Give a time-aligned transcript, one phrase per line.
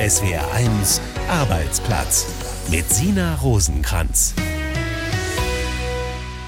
[0.00, 0.98] SWR1
[1.28, 2.26] Arbeitsplatz
[2.70, 4.34] mit Sina Rosenkranz.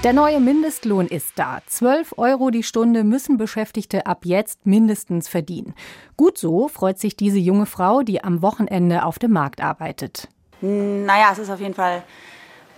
[0.03, 1.59] Der neue Mindestlohn ist da.
[1.67, 5.75] 12 Euro die Stunde müssen Beschäftigte ab jetzt mindestens verdienen.
[6.17, 10.29] Gut so freut sich diese junge Frau, die am Wochenende auf dem Markt arbeitet.
[10.61, 12.01] Naja, es ist auf jeden Fall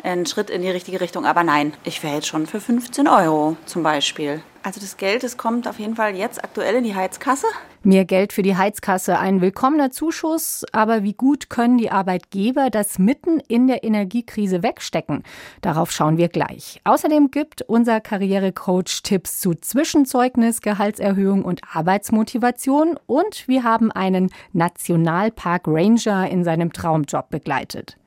[0.04, 1.26] ein Schritt in die richtige Richtung.
[1.26, 4.44] Aber nein, ich wäre jetzt schon für 15 Euro zum Beispiel.
[4.62, 7.48] Also das Geld, das kommt auf jeden Fall jetzt aktuell in die Heizkasse.
[7.86, 10.66] Mehr Geld für die Heizkasse, ein willkommener Zuschuss.
[10.72, 15.22] Aber wie gut können die Arbeitgeber das mitten in der Energiekrise wegstecken?
[15.62, 16.82] Darauf schauen wir gleich.
[16.84, 22.98] Außerdem gibt unser Karrierecoach Tipps zu Zwischenzeugnis, Gehaltserhöhung und Arbeitsmotivation.
[23.06, 27.98] Und wir haben einen Nationalpark Ranger in seinem Traumjob begleitet.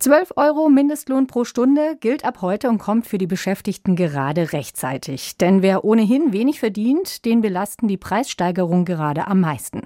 [0.00, 5.38] 12 Euro Mindestlohn pro Stunde gilt ab heute und kommt für die Beschäftigten gerade rechtzeitig.
[5.38, 9.82] Denn wer ohnehin wenig verdient, den belasten die Preissteigerungen gerade am meisten.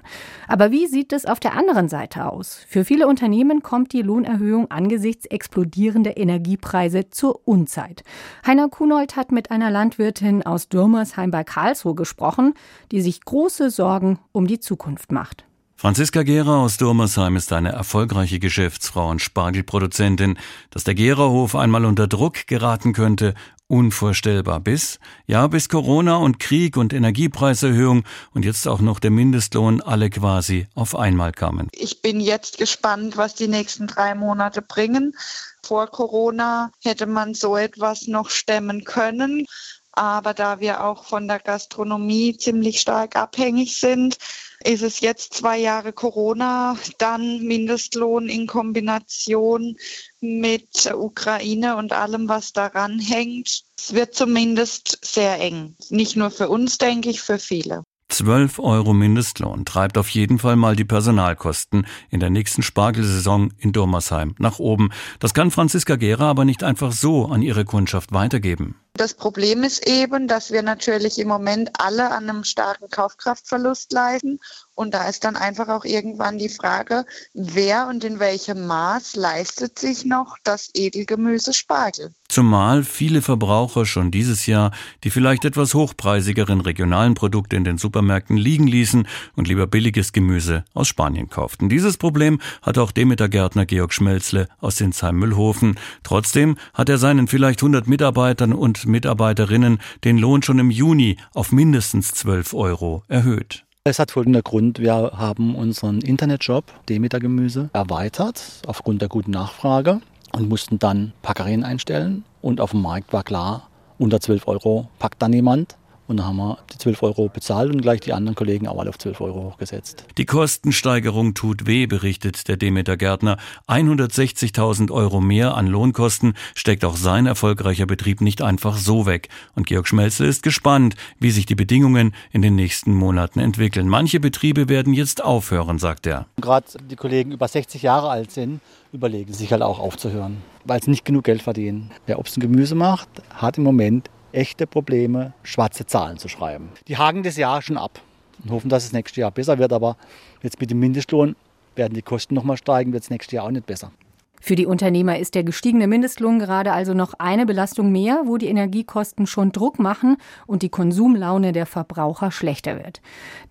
[0.47, 2.59] Aber wie sieht es auf der anderen Seite aus?
[2.67, 8.03] Für viele Unternehmen kommt die Lohnerhöhung angesichts explodierender Energiepreise zur Unzeit.
[8.45, 12.55] Heiner Kunold hat mit einer Landwirtin aus Dürmersheim bei Karlsruhe gesprochen,
[12.91, 15.45] die sich große Sorgen um die Zukunft macht.
[15.79, 20.37] Franziska Gera aus Durmersheim ist eine erfolgreiche Geschäftsfrau und Spargelproduzentin.
[20.71, 23.33] Dass der Gera-Hof einmal unter Druck geraten könnte,
[23.67, 24.59] unvorstellbar.
[24.59, 30.09] Bis, ja, bis Corona und Krieg und Energiepreiserhöhung und jetzt auch noch der Mindestlohn alle
[30.09, 31.69] quasi auf einmal kamen.
[31.71, 35.15] Ich bin jetzt gespannt, was die nächsten drei Monate bringen.
[35.63, 39.45] Vor Corona hätte man so etwas noch stemmen können.
[39.93, 44.17] Aber da wir auch von der Gastronomie ziemlich stark abhängig sind,
[44.63, 49.77] ist es jetzt zwei Jahre Corona, dann Mindestlohn in Kombination
[50.19, 53.63] mit Ukraine und allem, was daran hängt.
[53.77, 55.75] Es wird zumindest sehr eng.
[55.89, 57.83] Nicht nur für uns, denke ich, für viele.
[58.09, 63.71] 12 Euro Mindestlohn treibt auf jeden Fall mal die Personalkosten in der nächsten Spargelsaison in
[63.71, 64.89] Dormersheim nach oben.
[65.19, 68.75] Das kann Franziska Gera aber nicht einfach so an ihre Kundschaft weitergeben.
[68.99, 74.41] Das Problem ist eben, dass wir natürlich im Moment alle an einem starken Kaufkraftverlust leiden.
[74.79, 77.03] Und da ist dann einfach auch irgendwann die Frage,
[77.33, 82.13] wer und in welchem Maß leistet sich noch das Edelgemüse Spargel?
[82.29, 84.71] Zumal viele Verbraucher schon dieses Jahr
[85.03, 90.63] die vielleicht etwas hochpreisigeren regionalen Produkte in den Supermärkten liegen ließen und lieber billiges Gemüse
[90.73, 91.67] aus Spanien kauften.
[91.67, 95.77] Dieses Problem hat auch Demeter-Gärtner Georg Schmelzle aus Sinsheim-Müllhofen.
[96.03, 101.51] Trotzdem hat er seinen vielleicht 100 Mitarbeitern und Mitarbeiterinnen den Lohn schon im Juni auf
[101.51, 103.65] mindestens 12 Euro erhöht.
[103.85, 104.79] Es hat folgender Grund.
[104.79, 110.01] Wir haben unseren Internetshop Demeter Gemüse erweitert aufgrund der guten Nachfrage
[110.33, 112.25] und mussten dann Packerien einstellen.
[112.41, 115.77] Und auf dem Markt war klar, unter 12 Euro packt dann niemand.
[116.09, 118.89] Und dann haben wir die 12 Euro bezahlt und gleich die anderen Kollegen auch alle
[118.89, 120.05] auf 12 Euro hochgesetzt.
[120.17, 123.37] Die Kostensteigerung tut weh, berichtet der Demeter Gärtner.
[123.67, 129.29] 160.000 Euro mehr an Lohnkosten steckt auch sein erfolgreicher Betrieb nicht einfach so weg.
[129.53, 133.87] Und Georg Schmelze ist gespannt, wie sich die Bedingungen in den nächsten Monaten entwickeln.
[133.87, 136.25] Manche Betriebe werden jetzt aufhören, sagt er.
[136.41, 140.89] Gerade die Kollegen über 60 Jahre alt sind, überlegen sich halt auch aufzuhören, weil sie
[140.89, 141.91] nicht genug Geld verdienen.
[142.07, 146.69] Wer Obst und Gemüse macht, hat im Moment echte Probleme, schwarze Zahlen zu schreiben.
[146.87, 148.01] Die haken das Jahr schon ab
[148.43, 149.73] und hoffen, dass es nächstes Jahr besser wird.
[149.73, 149.97] Aber
[150.41, 151.35] jetzt mit dem Mindestlohn
[151.75, 153.91] werden die Kosten nochmal steigen, wird es nächstes Jahr auch nicht besser.
[154.39, 158.47] Für die Unternehmer ist der gestiegene Mindestlohn gerade also noch eine Belastung mehr, wo die
[158.47, 160.17] Energiekosten schon Druck machen
[160.47, 163.01] und die Konsumlaune der Verbraucher schlechter wird.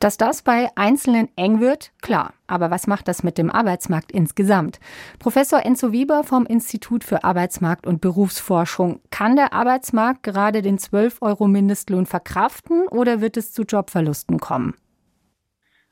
[0.00, 2.32] Dass das bei Einzelnen eng wird, klar.
[2.46, 4.80] Aber was macht das mit dem Arbeitsmarkt insgesamt?
[5.18, 9.00] Professor Enzo Weber vom Institut für Arbeitsmarkt und Berufsforschung.
[9.10, 14.74] Kann der Arbeitsmarkt gerade den 12 Euro Mindestlohn verkraften oder wird es zu Jobverlusten kommen?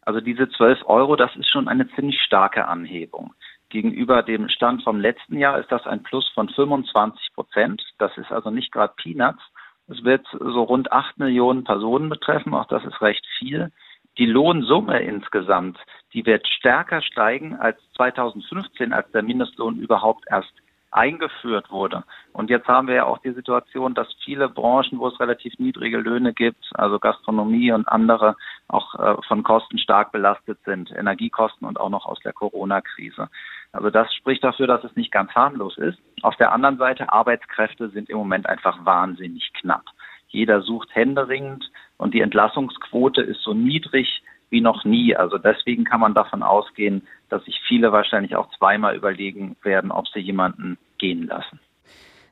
[0.06, 3.34] Also diese 12 Euro, das ist schon eine ziemlich starke Anhebung.
[3.68, 7.82] Gegenüber dem Stand vom letzten Jahr ist das ein Plus von 25 Prozent.
[7.98, 9.42] Das ist also nicht gerade Peanuts.
[9.88, 12.54] Es wird so rund acht Millionen Personen betreffen.
[12.54, 13.72] Auch das ist recht viel.
[14.18, 15.78] Die Lohnsumme insgesamt,
[16.14, 20.52] die wird stärker steigen als 2015, als der Mindestlohn überhaupt erst
[20.90, 22.04] eingeführt wurde.
[22.32, 25.98] Und jetzt haben wir ja auch die Situation, dass viele Branchen, wo es relativ niedrige
[25.98, 28.36] Löhne gibt, also Gastronomie und andere,
[28.68, 33.28] auch äh, von Kosten stark belastet sind, Energiekosten und auch noch aus der Corona-Krise.
[33.76, 35.98] Also das spricht dafür, dass es nicht ganz harmlos ist.
[36.22, 39.84] Auf der anderen Seite, Arbeitskräfte sind im Moment einfach wahnsinnig knapp.
[40.28, 45.14] Jeder sucht händeringend und die Entlassungsquote ist so niedrig wie noch nie.
[45.14, 50.08] Also deswegen kann man davon ausgehen, dass sich viele wahrscheinlich auch zweimal überlegen werden, ob
[50.08, 51.60] sie jemanden gehen lassen.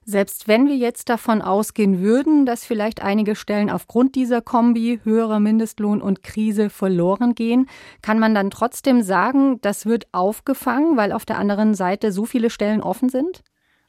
[0.06, 5.40] Selbst wenn wir jetzt davon ausgehen würden, dass vielleicht einige Stellen aufgrund dieser Kombi höherer
[5.40, 7.68] Mindestlohn und Krise verloren gehen,
[8.02, 12.50] kann man dann trotzdem sagen, das wird aufgefangen, weil auf der anderen Seite so viele
[12.50, 13.42] Stellen offen sind?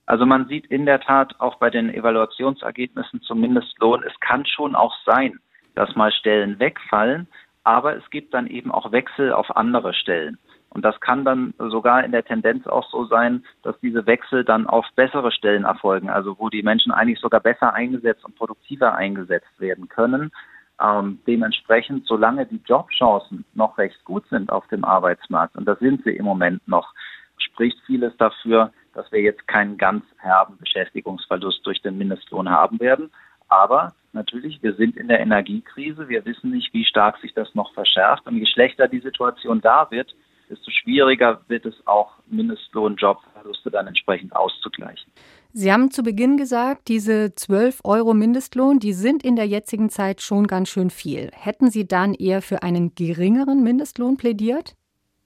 [0.06, 4.74] Also man sieht in der Tat auch bei den Evaluationsergebnissen zum Mindestlohn, es kann schon
[4.74, 5.40] auch sein,
[5.74, 7.28] dass mal Stellen wegfallen,
[7.66, 10.38] aber es gibt dann eben auch Wechsel auf andere Stellen.
[10.76, 14.68] Und das kann dann sogar in der Tendenz auch so sein, dass diese Wechsel dann
[14.68, 19.58] auf bessere Stellen erfolgen, also wo die Menschen eigentlich sogar besser eingesetzt und produktiver eingesetzt
[19.58, 20.34] werden können.
[20.82, 26.04] Ähm, dementsprechend, solange die Jobchancen noch recht gut sind auf dem Arbeitsmarkt, und das sind
[26.04, 26.94] sie im Moment noch,
[27.38, 33.12] spricht vieles dafür, dass wir jetzt keinen ganz herben Beschäftigungsverlust durch den Mindestlohn haben werden.
[33.48, 36.10] Aber natürlich, wir sind in der Energiekrise.
[36.10, 38.28] Wir wissen nicht, wie stark sich das noch verschärft.
[38.28, 40.14] Und je schlechter die Situation da wird,
[40.50, 45.12] desto schwieriger wird es auch, Mindestlohnjobverluste dann entsprechend auszugleichen.
[45.54, 50.22] Sie haben zu Beginn gesagt, diese 12 Euro Mindestlohn, die sind in der jetzigen Zeit
[50.22, 51.32] schon ganz schön viel.
[51.34, 54.76] Hätten Sie dann eher für einen geringeren Mindestlohn plädiert?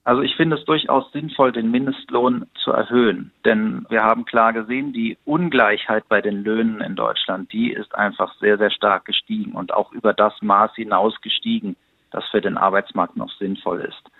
[0.04, 3.32] Also ich finde es durchaus sinnvoll, den Mindestlohn zu erhöhen.
[3.44, 8.34] Denn wir haben klar gesehen, die Ungleichheit bei den Löhnen in Deutschland, die ist einfach
[8.40, 11.76] sehr, sehr stark gestiegen und auch über das Maß hinaus gestiegen,
[12.12, 14.10] das für den Arbeitsmarkt noch sinnvoll ist.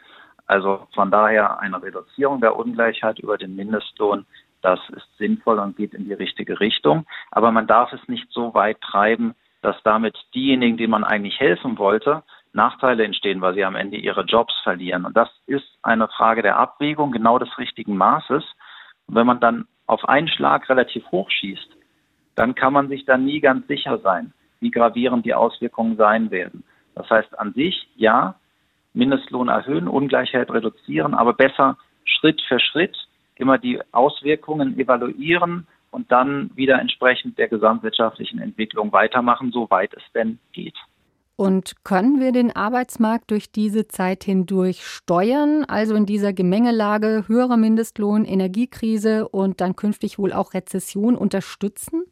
[0.50, 4.26] Also von daher eine Reduzierung der Ungleichheit über den Mindestlohn,
[4.62, 7.06] das ist sinnvoll und geht in die richtige Richtung.
[7.30, 11.78] Aber man darf es nicht so weit treiben, dass damit diejenigen, denen man eigentlich helfen
[11.78, 15.04] wollte, Nachteile entstehen, weil sie am Ende ihre Jobs verlieren.
[15.04, 18.42] Und das ist eine Frage der Abwägung genau des richtigen Maßes.
[19.06, 21.76] Und wenn man dann auf einen Schlag relativ hoch schießt,
[22.34, 26.64] dann kann man sich dann nie ganz sicher sein, wie gravierend die Auswirkungen sein werden.
[26.96, 28.34] Das heißt an sich, ja,
[28.92, 32.96] Mindestlohn erhöhen, Ungleichheit reduzieren, aber besser Schritt für Schritt
[33.36, 40.38] immer die Auswirkungen evaluieren und dann wieder entsprechend der gesamtwirtschaftlichen Entwicklung weitermachen, soweit es denn
[40.52, 40.76] geht.
[41.36, 47.56] Und können wir den Arbeitsmarkt durch diese Zeit hindurch steuern, also in dieser Gemengelage höherer
[47.56, 52.04] Mindestlohn, Energiekrise und dann künftig wohl auch Rezession unterstützen?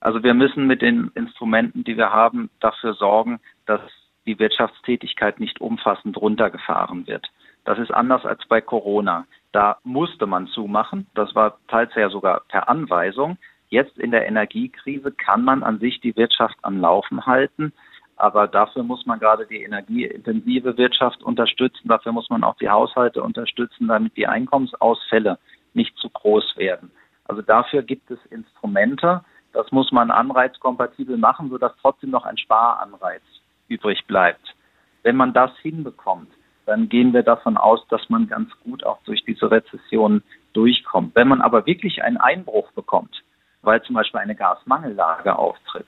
[0.00, 3.82] Also wir müssen mit den Instrumenten, die wir haben, dafür sorgen, dass
[4.26, 7.30] die Wirtschaftstätigkeit nicht umfassend runtergefahren wird.
[7.64, 9.26] Das ist anders als bei Corona.
[9.52, 11.06] Da musste man zumachen.
[11.14, 13.38] Das war teils ja sogar per Anweisung.
[13.68, 17.72] Jetzt in der Energiekrise kann man an sich die Wirtschaft am Laufen halten.
[18.16, 21.88] Aber dafür muss man gerade die energieintensive Wirtschaft unterstützen.
[21.88, 25.38] Dafür muss man auch die Haushalte unterstützen, damit die Einkommensausfälle
[25.72, 26.92] nicht zu groß werden.
[27.24, 29.24] Also dafür gibt es Instrumente.
[29.52, 33.22] Das muss man anreizkompatibel machen, sodass trotzdem noch ein Sparanreiz
[33.68, 34.54] übrig bleibt.
[35.02, 36.30] Wenn man das hinbekommt,
[36.66, 40.22] dann gehen wir davon aus, dass man ganz gut auch durch diese Rezession
[40.54, 41.14] durchkommt.
[41.14, 43.22] Wenn man aber wirklich einen Einbruch bekommt,
[43.62, 45.86] weil zum Beispiel eine Gasmangellage auftritt,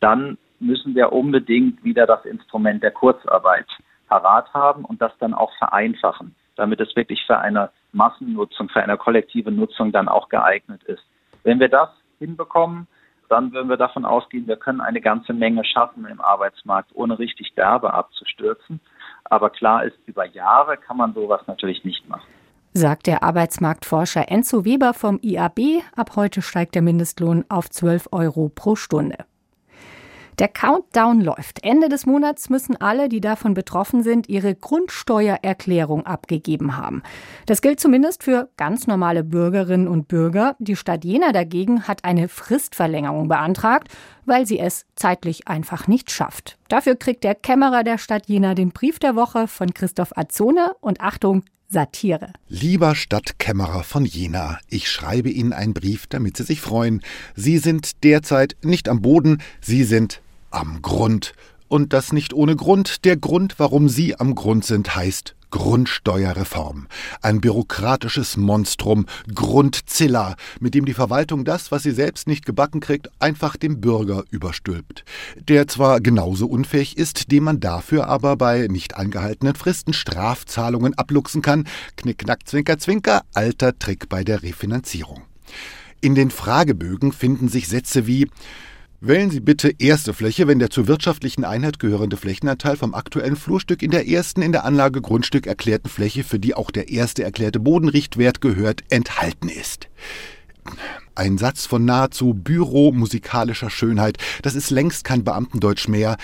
[0.00, 3.66] dann müssen wir unbedingt wieder das Instrument der Kurzarbeit
[4.08, 8.96] parat haben und das dann auch vereinfachen, damit es wirklich für eine Massennutzung, für eine
[8.96, 11.04] kollektive Nutzung dann auch geeignet ist.
[11.42, 12.86] Wenn wir das hinbekommen,
[13.34, 17.52] dann würden wir davon ausgehen, wir können eine ganze Menge schaffen im Arbeitsmarkt, ohne richtig
[17.56, 18.80] derbe abzustürzen.
[19.24, 22.28] Aber klar ist, über Jahre kann man sowas natürlich nicht machen.
[22.74, 25.82] Sagt der Arbeitsmarktforscher Enzo Weber vom IAB.
[25.96, 29.16] Ab heute steigt der Mindestlohn auf 12 Euro pro Stunde.
[30.38, 31.62] Der Countdown läuft.
[31.62, 37.02] Ende des Monats müssen alle, die davon betroffen sind, ihre Grundsteuererklärung abgegeben haben.
[37.46, 40.56] Das gilt zumindest für ganz normale Bürgerinnen und Bürger.
[40.58, 43.88] Die Stadt Jena dagegen hat eine Fristverlängerung beantragt,
[44.24, 46.58] weil sie es zeitlich einfach nicht schafft.
[46.68, 51.00] Dafür kriegt der Kämmerer der Stadt Jena den Brief der Woche von Christoph Azone und
[51.00, 52.32] Achtung, Satire.
[52.48, 57.02] Lieber Stadtkämmerer von Jena, ich schreibe Ihnen einen Brief, damit Sie sich freuen.
[57.34, 60.22] Sie sind derzeit nicht am Boden, Sie sind
[60.54, 61.34] am Grund.
[61.68, 63.04] Und das nicht ohne Grund.
[63.04, 66.88] Der Grund, warum Sie am Grund sind, heißt Grundsteuerreform.
[67.22, 73.08] Ein bürokratisches Monstrum, Grundzilla, mit dem die Verwaltung das, was sie selbst nicht gebacken kriegt,
[73.20, 75.04] einfach dem Bürger überstülpt.
[75.48, 81.40] Der zwar genauso unfähig ist, dem man dafür aber bei nicht eingehaltenen Fristen Strafzahlungen abluchsen
[81.40, 81.68] kann.
[81.96, 85.22] Knick, knack, zwinker, zwinker, alter Trick bei der Refinanzierung.
[86.00, 88.28] In den Fragebögen finden sich Sätze wie
[89.06, 93.82] Wählen Sie bitte erste Fläche, wenn der zur wirtschaftlichen Einheit gehörende Flächenanteil vom aktuellen Flurstück
[93.82, 97.60] in der ersten in der Anlage Grundstück erklärten Fläche, für die auch der erste erklärte
[97.60, 99.88] Bodenrichtwert gehört, enthalten ist.
[101.14, 106.16] Ein Satz von nahezu büromusikalischer Schönheit, das ist längst kein Beamtendeutsch mehr.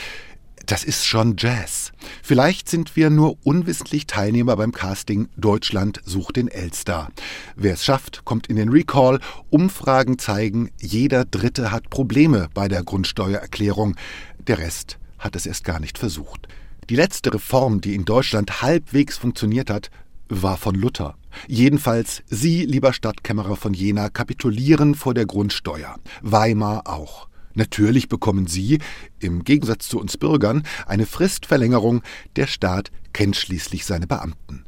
[0.67, 1.93] Das ist schon Jazz.
[2.23, 7.09] Vielleicht sind wir nur unwissentlich Teilnehmer beim Casting Deutschland sucht den Elster.
[7.57, 9.21] Wer es schafft, kommt in den Recall.
[9.51, 13.97] Umfragen zeigen, jeder Dritte hat Probleme bei der Grundsteuererklärung.
[14.47, 16.49] Der Rest hat es erst gar nicht versucht.
[16.89, 19.91] Die letzte Reform, die in Deutschland halbwegs funktioniert hat,
[20.29, 21.17] war von Luther.
[21.47, 25.97] Jedenfalls Sie, lieber Stadtkämmerer von Jena, kapitulieren vor der Grundsteuer.
[26.23, 27.30] Weimar auch.
[27.55, 28.79] Natürlich bekommen Sie,
[29.19, 32.03] im Gegensatz zu uns Bürgern, eine Fristverlängerung.
[32.37, 34.65] Der Staat kennt schließlich seine Beamten.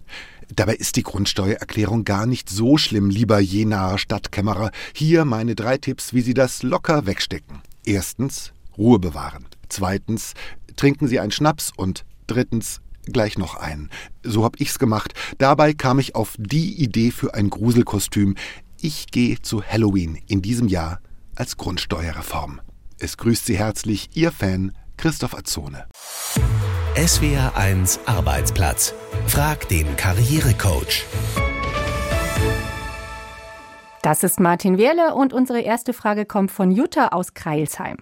[0.55, 4.71] Dabei ist die Grundsteuererklärung gar nicht so schlimm, lieber Jenaer Stadtkämmerer.
[4.95, 7.61] Hier meine drei Tipps, wie Sie das locker wegstecken.
[7.87, 9.47] Erstens, Ruhe bewahren.
[9.69, 10.35] Zweitens,
[10.77, 13.91] trinken Sie einen Schnaps und drittens, gleich noch einen.
[14.23, 15.15] So hab ich's gemacht.
[15.39, 18.35] Dabei kam ich auf die Idee für ein Gruselkostüm.
[18.81, 21.01] Ich gehe zu Halloween in diesem Jahr
[21.35, 22.61] als Grundsteuerreform.
[22.99, 25.87] Es grüßt Sie herzlich Ihr Fan Christoph Azone.
[26.97, 28.95] SWR 1 Arbeitsplatz.
[29.27, 31.05] Frag den Karrierecoach.
[34.03, 37.99] Das ist Martin Wehrle und unsere erste Frage kommt von Jutta aus Kreilsheim.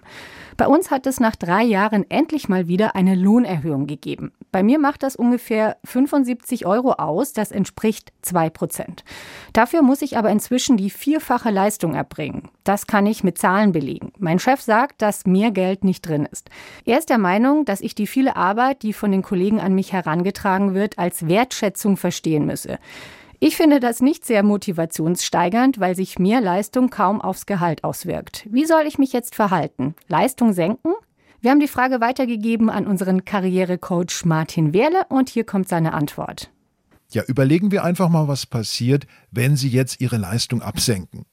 [0.57, 4.31] Bei uns hat es nach drei Jahren endlich mal wieder eine Lohnerhöhung gegeben.
[4.51, 9.05] Bei mir macht das ungefähr 75 Euro aus, das entspricht zwei Prozent.
[9.53, 12.49] Dafür muss ich aber inzwischen die vierfache Leistung erbringen.
[12.63, 14.11] Das kann ich mit Zahlen belegen.
[14.19, 16.49] Mein Chef sagt, dass mehr Geld nicht drin ist.
[16.85, 19.93] Er ist der Meinung, dass ich die viele Arbeit, die von den Kollegen an mich
[19.93, 22.77] herangetragen wird, als Wertschätzung verstehen müsse.
[23.39, 28.45] Ich finde das nicht sehr motivationssteigernd, weil sich mehr Leistung kaum aufs Gehalt auswirkt.
[28.51, 29.95] Wie soll ich mich jetzt verhalten?
[30.07, 30.93] Leistung senken?
[31.43, 36.51] Wir haben die Frage weitergegeben an unseren Karrierecoach Martin Wehrle und hier kommt seine Antwort.
[37.09, 41.25] Ja, überlegen wir einfach mal, was passiert, wenn Sie jetzt Ihre Leistung absenken.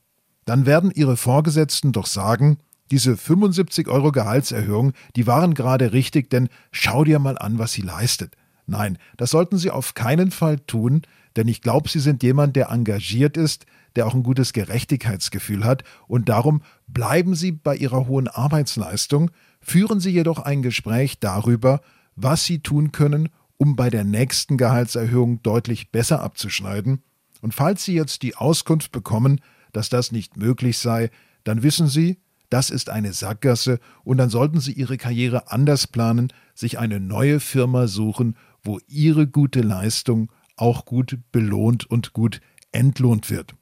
[0.47, 2.57] Dann werden Ihre Vorgesetzten doch sagen,
[2.91, 7.83] diese 75 Euro Gehaltserhöhung, die waren gerade richtig, denn schau dir mal an, was sie
[7.83, 8.35] leistet.
[8.67, 11.03] Nein, das sollten Sie auf keinen Fall tun,
[11.37, 15.85] denn ich glaube, Sie sind jemand, der engagiert ist, der auch ein gutes Gerechtigkeitsgefühl hat.
[16.07, 21.81] Und darum bleiben Sie bei Ihrer hohen Arbeitsleistung, führen Sie jedoch ein Gespräch darüber,
[22.17, 27.03] was Sie tun können, um bei der nächsten Gehaltserhöhung deutlich besser abzuschneiden.
[27.41, 29.41] Und falls Sie jetzt die Auskunft bekommen,
[29.73, 31.11] dass das nicht möglich sei,
[31.45, 32.19] dann wissen Sie,
[32.51, 37.41] das ist eine Sackgasse und dann sollten Sie Ihre Karriere anders planen, sich eine neue
[37.41, 42.41] Firma suchen, wo Ihre gute Leistung auch gut belohnt und gut
[42.73, 43.55] entlohnt wird.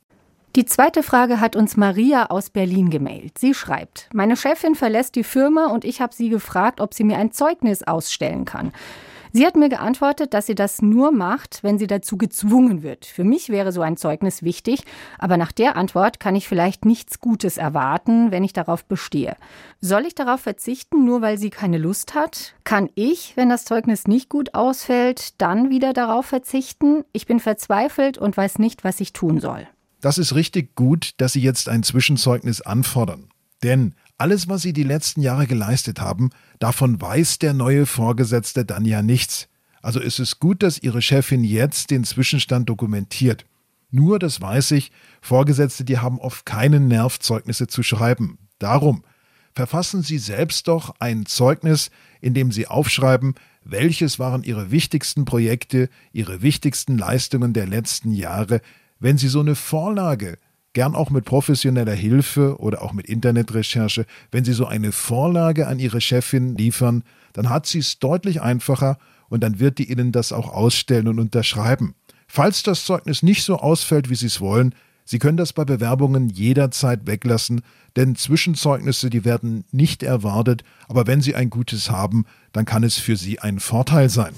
[0.57, 3.37] Die zweite Frage hat uns Maria aus Berlin gemailt.
[3.37, 7.19] Sie schreibt, meine Chefin verlässt die Firma und ich habe sie gefragt, ob sie mir
[7.19, 8.73] ein Zeugnis ausstellen kann.
[9.33, 13.05] Sie hat mir geantwortet, dass sie das nur macht, wenn sie dazu gezwungen wird.
[13.05, 14.81] Für mich wäre so ein Zeugnis wichtig,
[15.19, 19.37] aber nach der Antwort kann ich vielleicht nichts Gutes erwarten, wenn ich darauf bestehe.
[19.83, 22.55] Soll ich darauf verzichten, nur weil sie keine Lust hat?
[22.65, 27.05] Kann ich, wenn das Zeugnis nicht gut ausfällt, dann wieder darauf verzichten?
[27.13, 29.69] Ich bin verzweifelt und weiß nicht, was ich tun soll.
[30.07, 33.29] Das ist richtig gut, dass Sie jetzt ein Zwischenzeugnis anfordern.
[33.65, 38.85] Denn alles, was Sie die letzten Jahre geleistet haben, davon weiß der neue Vorgesetzte dann
[38.85, 39.49] ja nichts.
[39.83, 43.47] Also ist es gut, dass Ihre Chefin jetzt den Zwischenstand dokumentiert.
[43.91, 48.39] Nur, das weiß ich, Vorgesetzte, die haben oft keinen Nerv, Zeugnisse zu schreiben.
[48.61, 49.03] Darum
[49.55, 53.35] verfassen Sie selbst doch ein Zeugnis, in dem Sie aufschreiben,
[53.65, 58.61] welches waren Ihre wichtigsten Projekte, Ihre wichtigsten Leistungen der letzten Jahre.
[58.99, 60.39] Wenn Sie so eine Vorlage
[60.73, 65.79] gern auch mit professioneller Hilfe oder auch mit Internetrecherche, wenn Sie so eine Vorlage an
[65.79, 68.99] Ihre Chefin liefern, dann hat sie es deutlich einfacher
[69.29, 71.95] und dann wird die Ihnen das auch ausstellen und unterschreiben.
[72.27, 74.75] Falls das Zeugnis nicht so ausfällt, wie Sie es wollen,
[75.09, 77.61] Sie können das bei Bewerbungen jederzeit weglassen,
[77.95, 82.97] denn Zwischenzeugnisse, die werden nicht erwartet, aber wenn Sie ein gutes haben, dann kann es
[82.97, 84.35] für Sie ein Vorteil sein.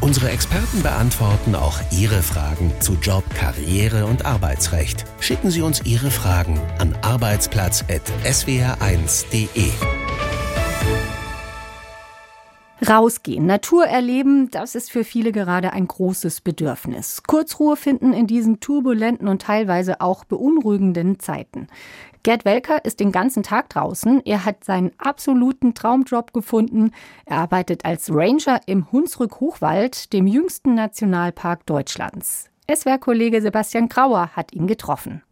[0.00, 5.06] Unsere Experten beantworten auch Ihre Fragen zu Job, Karriere und Arbeitsrecht.
[5.18, 9.72] Schicken Sie uns Ihre Fragen an arbeitsplatz.swr1.de.
[12.88, 17.22] Rausgehen, Natur erleben, das ist für viele gerade ein großes Bedürfnis.
[17.22, 21.68] Kurzruhe finden in diesen turbulenten und teilweise auch beunruhigenden Zeiten.
[22.24, 24.22] Gerd Welker ist den ganzen Tag draußen.
[24.24, 26.90] Er hat seinen absoluten Traumjob gefunden.
[27.24, 32.50] Er arbeitet als Ranger im Hunsrück-Hochwald, dem jüngsten Nationalpark Deutschlands.
[32.72, 35.22] SWR-Kollege Sebastian Grauer hat ihn getroffen.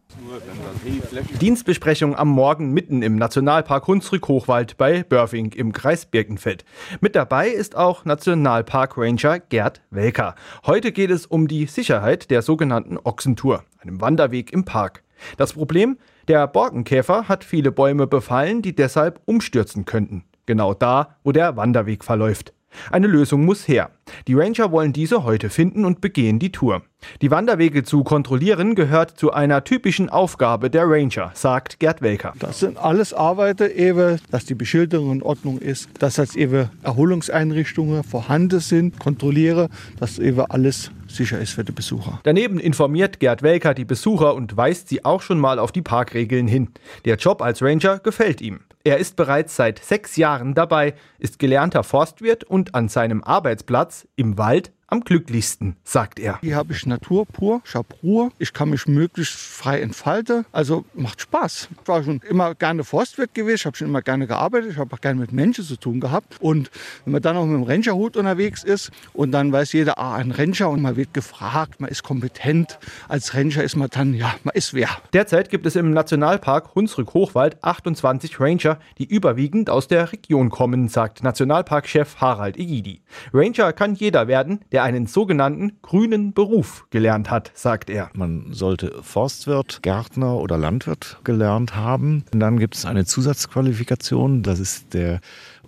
[1.39, 6.65] Dienstbesprechung am Morgen mitten im Nationalpark Hunsrück-Hochwald bei Börfing im Kreis Birkenfeld.
[6.99, 10.35] Mit dabei ist auch Nationalpark Ranger Gerd Welker.
[10.65, 15.03] Heute geht es um die Sicherheit der sogenannten Ochsentour, einem Wanderweg im Park.
[15.37, 15.97] Das Problem?
[16.27, 20.23] Der Borkenkäfer hat viele Bäume befallen, die deshalb umstürzen könnten.
[20.45, 22.53] Genau da, wo der Wanderweg verläuft.
[22.91, 23.91] Eine Lösung muss her.
[24.27, 26.81] Die Ranger wollen diese heute finden und begehen die Tour.
[27.21, 32.33] Die Wanderwege zu kontrollieren gehört zu einer typischen Aufgabe der Ranger, sagt Gerd Welker.
[32.39, 38.03] Das sind alles Arbeiten, eben, dass die Beschilderung in Ordnung ist, dass jetzt eben Erholungseinrichtungen
[38.03, 42.19] vorhanden sind, kontrolliere, dass eben alles sicher ist für die Besucher.
[42.23, 46.47] Daneben informiert Gerd Welker die Besucher und weist sie auch schon mal auf die Parkregeln
[46.47, 46.69] hin.
[47.05, 48.61] Der Job als Ranger gefällt ihm.
[48.83, 54.37] Er ist bereits seit sechs Jahren dabei, ist gelernter Forstwirt und an seinem Arbeitsplatz im
[54.37, 56.37] Wald am glücklichsten, sagt er.
[56.41, 60.45] Hier habe ich Natur pur, ich habe Ruhe, ich kann mich möglichst frei entfalten.
[60.51, 61.69] Also macht Spaß.
[61.81, 64.93] Ich war schon immer gerne Forstwirt gewesen, ich habe schon immer gerne gearbeitet, ich habe
[64.93, 66.35] auch gerne mit Menschen zu tun gehabt.
[66.41, 66.69] Und
[67.05, 70.31] wenn man dann auch mit dem Rangerhut unterwegs ist und dann weiß jeder, ah, ein
[70.31, 72.77] Ranger und man wird gefragt, man ist kompetent.
[73.07, 74.89] Als Ranger ist man dann, ja, man ist wer.
[75.13, 81.23] Derzeit gibt es im Nationalpark Hunsrück-Hochwald 28 Ranger, die überwiegend aus der Region kommen, sagt
[81.23, 83.01] Nationalparkchef Harald Egidi.
[83.33, 88.09] Ranger kann jeder werden, der der einen sogenannten grünen Beruf gelernt hat, sagt er.
[88.13, 92.25] Man sollte Forstwirt, Gärtner oder Landwirt gelernt haben.
[92.33, 95.21] Und dann gibt es eine Zusatzqualifikation, das ist der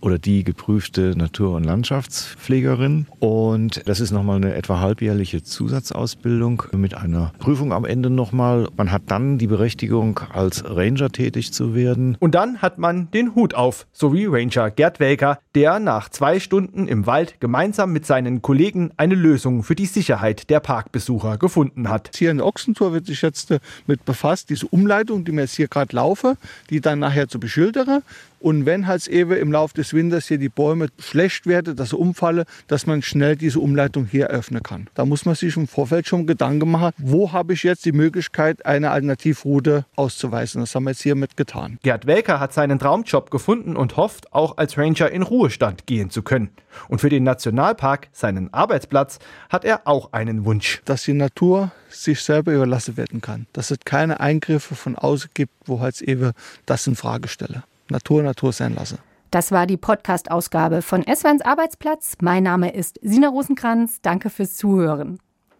[0.03, 3.07] oder die geprüfte Natur- und Landschaftspflegerin.
[3.19, 8.67] Und das ist nochmal eine etwa halbjährliche Zusatzausbildung mit einer Prüfung am Ende nochmal.
[8.75, 12.17] Man hat dann die Berechtigung, als Ranger tätig zu werden.
[12.19, 16.41] Und dann hat man den Hut auf, so wie Ranger Gerd Welker, der nach zwei
[16.41, 21.87] Stunden im Wald gemeinsam mit seinen Kollegen eine Lösung für die Sicherheit der Parkbesucher gefunden
[21.87, 22.11] hat.
[22.17, 23.53] Hier in Ochsentour wird sich jetzt
[23.87, 26.35] mit befasst, diese Umleitung, die wir jetzt hier gerade laufen,
[26.69, 28.01] die dann nachher zu beschildern.
[28.43, 31.95] Und wenn halt eben im Laufe des Winters hier die Bäume schlecht werden, dass sie
[31.95, 34.89] umfallen, dass man schnell diese Umleitung hier öffnen kann.
[34.95, 38.65] Da muss man sich im Vorfeld schon Gedanken machen, wo habe ich jetzt die Möglichkeit,
[38.65, 40.59] eine Alternativroute auszuweisen.
[40.59, 41.79] Das haben wir jetzt hiermit getan.
[41.83, 46.21] Gerd Welker hat seinen Traumjob gefunden und hofft, auch als Ranger in Ruhestand gehen zu
[46.21, 46.49] können.
[46.89, 50.81] Und für den Nationalpark, seinen Arbeitsplatz, hat er auch einen Wunsch.
[50.83, 53.47] Dass die Natur sich selber überlassen werden kann.
[53.53, 56.33] Dass es keine Eingriffe von außen gibt, wo halt eben
[56.65, 57.63] das in Frage stelle.
[57.89, 58.97] Natur Natur sein lasse.
[59.31, 62.17] Das war die Podcast-Ausgabe von SWRs Arbeitsplatz.
[62.21, 63.99] Mein Name ist Sina Rosenkranz.
[64.01, 65.17] Danke fürs Zuhören.